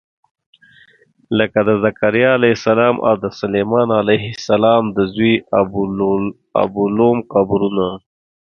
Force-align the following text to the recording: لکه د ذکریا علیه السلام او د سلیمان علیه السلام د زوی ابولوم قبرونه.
لکه 1.37 1.59
د 1.67 1.69
ذکریا 1.85 2.29
علیه 2.37 2.53
السلام 2.59 2.95
او 3.07 3.15
د 3.23 3.25
سلیمان 3.41 3.89
علیه 4.01 4.25
السلام 4.37 4.83
د 4.95 4.97
زوی 5.13 5.33
ابولوم 6.61 7.15
قبرونه. 7.33 7.87